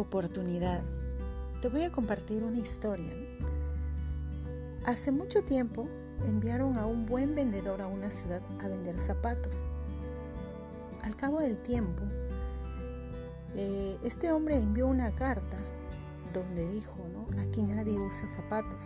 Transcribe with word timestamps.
oportunidad. 0.00 0.82
Te 1.60 1.68
voy 1.68 1.82
a 1.82 1.92
compartir 1.92 2.42
una 2.42 2.58
historia. 2.58 3.12
Hace 4.84 5.10
mucho 5.10 5.42
tiempo 5.42 5.88
enviaron 6.26 6.78
a 6.78 6.86
un 6.86 7.06
buen 7.06 7.34
vendedor 7.34 7.82
a 7.82 7.86
una 7.86 8.10
ciudad 8.10 8.42
a 8.62 8.68
vender 8.68 8.98
zapatos. 8.98 9.64
Al 11.04 11.16
cabo 11.16 11.40
del 11.40 11.58
tiempo, 11.58 12.02
eh, 13.54 13.98
este 14.04 14.32
hombre 14.32 14.56
envió 14.56 14.86
una 14.86 15.14
carta 15.14 15.56
donde 16.32 16.68
dijo, 16.68 16.96
¿no? 17.12 17.26
Aquí 17.42 17.62
nadie 17.62 17.98
usa 17.98 18.26
zapatos. 18.28 18.84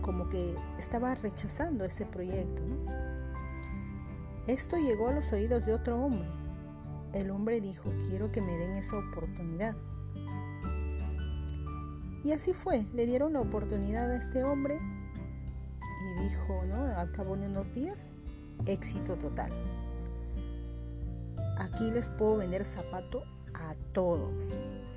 Como 0.00 0.28
que 0.28 0.54
estaba 0.78 1.14
rechazando 1.14 1.84
ese 1.84 2.06
proyecto, 2.06 2.62
Esto 4.46 4.76
llegó 4.76 5.08
a 5.08 5.12
los 5.12 5.32
oídos 5.32 5.66
de 5.66 5.74
otro 5.74 5.98
hombre. 5.98 6.45
El 7.12 7.30
hombre 7.30 7.60
dijo, 7.60 7.90
quiero 8.08 8.30
que 8.30 8.42
me 8.42 8.58
den 8.58 8.72
esa 8.72 8.98
oportunidad. 8.98 9.76
Y 12.24 12.32
así 12.32 12.52
fue, 12.54 12.86
le 12.92 13.06
dieron 13.06 13.34
la 13.34 13.40
oportunidad 13.40 14.10
a 14.10 14.16
este 14.16 14.42
hombre 14.42 14.80
y 15.80 16.22
dijo, 16.22 16.64
¿no? 16.66 16.84
Al 16.84 17.12
cabo 17.12 17.36
de 17.36 17.46
unos 17.46 17.72
días, 17.72 18.10
éxito 18.66 19.16
total. 19.16 19.52
Aquí 21.58 21.90
les 21.90 22.10
puedo 22.10 22.38
vender 22.38 22.64
zapato 22.64 23.22
a 23.54 23.74
todos. 23.92 24.34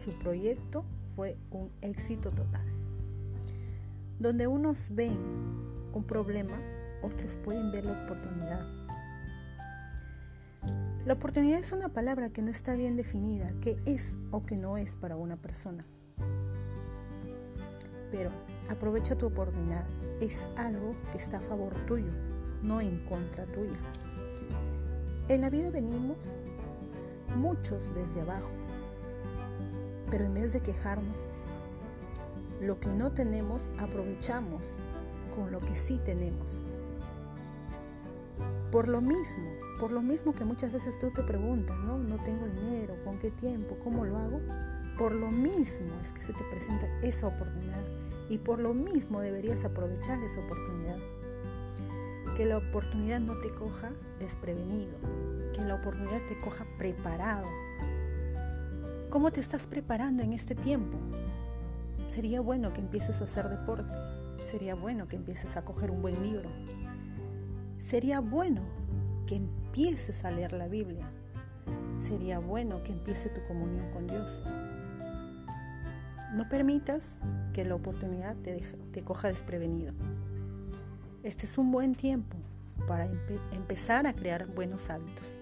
Su 0.04 0.18
proyecto 0.18 0.84
fue 1.16 1.38
un 1.52 1.71
éxito 1.82 2.32
total. 2.32 2.66
Donde 4.20 4.48
unos 4.48 4.88
ven 4.90 5.18
un 5.94 6.04
problema, 6.04 6.60
otros 7.02 7.35
pueden 7.44 7.71
ver 7.71 7.85
la 7.85 8.04
oportunidad. 8.05 8.88
La 11.05 11.13
oportunidad 11.13 11.59
es 11.59 11.71
una 11.71 11.88
palabra 11.89 12.30
que 12.30 12.41
no 12.41 12.52
está 12.52 12.76
bien 12.76 12.98
definida, 12.98 13.53
que 13.62 13.77
es 13.85 14.18
o 14.32 14.46
que 14.46 14.57
no 14.57 14.77
es 14.77 14.98
para 14.98 15.15
una 15.15 15.37
persona. 15.37 15.85
Pero 18.12 18.32
aprovecha 18.70 19.15
tu 19.15 19.27
oportunidad. 19.27 19.85
Es 20.20 20.49
algo 20.57 20.91
que 21.13 21.18
está 21.18 21.37
a 21.37 21.41
favor 21.41 21.74
tuyo, 21.85 22.12
no 22.62 22.82
en 22.82 22.99
contra 23.05 23.46
tuya. 23.46 23.77
En 25.29 25.40
la 25.40 25.49
vida 25.49 25.71
venimos 25.71 26.18
muchos 27.34 27.96
desde 27.96 28.21
abajo, 28.21 28.52
pero 30.12 30.26
en 30.26 30.34
vez 30.34 30.52
de 30.52 30.59
quejarnos, 30.59 31.15
lo 32.59 32.81
que 32.81 32.90
no 32.90 33.13
tenemos 33.13 33.71
aprovechamos 33.77 34.76
con 35.34 35.49
lo 35.49 35.62
que 35.62 35.77
sí 35.77 35.98
tenemos. 36.04 36.62
Por 38.71 38.87
lo 38.87 39.01
mismo, 39.01 39.49
por 39.79 39.91
lo 39.91 40.03
mismo 40.03 40.35
que 40.35 40.45
muchas 40.45 40.71
veces 40.71 40.99
tú 40.99 41.09
te 41.09 41.23
preguntas, 41.23 41.75
¿no? 41.79 41.98
No 41.98 42.17
tengo 42.23 42.48
dinero, 42.48 42.95
¿con 43.03 43.17
qué 43.17 43.31
tiempo? 43.31 43.77
¿Cómo 43.84 44.05
lo 44.05 44.17
hago? 44.17 44.41
Por 44.95 45.13
lo 45.13 45.31
mismo 45.31 45.87
es 46.03 46.13
que 46.13 46.21
se 46.21 46.34
te 46.34 46.43
presenta 46.51 46.85
esa 47.01 47.27
oportunidad 47.27 47.84
y 48.29 48.37
por 48.37 48.59
lo 48.59 48.75
mismo 48.75 49.21
deberías 49.21 49.65
aprovechar 49.65 50.21
esa 50.23 50.40
oportunidad. 50.41 50.97
Que 52.37 52.45
la 52.45 52.57
oportunidad 52.57 53.21
no 53.21 53.40
te 53.40 53.49
coja 53.49 53.91
desprevenido, 54.20 54.97
que 55.55 55.62
la 55.62 55.75
oportunidad 55.75 56.21
te 56.27 56.40
coja 56.40 56.67
preparado. 56.77 57.47
¿Cómo 59.09 59.31
te 59.31 59.40
estás 59.40 59.65
preparando 59.65 60.21
en 60.21 60.34
este 60.34 60.53
tiempo? 60.53 60.99
Sería 62.07 62.41
bueno 62.41 62.71
que 62.71 62.81
empieces 62.81 63.20
a 63.21 63.23
hacer 63.23 63.49
deporte, 63.49 63.93
sería 64.51 64.75
bueno 64.75 65.07
que 65.07 65.16
empieces 65.16 65.57
a 65.57 65.66
coger 65.66 65.90
un 65.90 66.03
buen 66.03 66.22
libro, 66.22 66.50
sería 67.80 68.19
bueno 68.19 68.62
que 69.25 69.35
empieces 69.35 70.25
a 70.25 70.31
leer 70.31 70.53
la 70.53 70.68
Biblia, 70.68 71.09
sería 72.00 72.40
bueno 72.40 72.84
que 72.84 72.91
empiece 72.91 73.30
tu 73.30 73.41
comunión 73.47 73.90
con 73.91 74.08
Dios. 74.08 74.44
No 76.36 76.47
permitas 76.47 77.18
que 77.53 77.66
la 77.66 77.76
oportunidad 77.76 78.36
te, 78.38 78.62
coja 79.03 79.30
desprevenido. 79.30 79.94
Este 81.24 81.46
es 81.46 81.58
un 81.58 81.72
buen 81.72 81.96
tiempo 81.96 82.38
para 82.88 83.09
empezar 83.52 84.06
a 84.06 84.14
crear 84.14 84.46
buenos 84.48 84.90
hábitos. 84.90 85.40